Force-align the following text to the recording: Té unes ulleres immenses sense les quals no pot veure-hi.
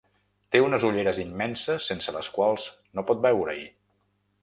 Té 0.55 0.61
unes 0.67 0.85
ulleres 0.89 1.19
immenses 1.25 1.91
sense 1.91 2.17
les 2.17 2.33
quals 2.39 2.67
no 2.99 3.07
pot 3.11 3.25
veure-hi. 3.31 3.67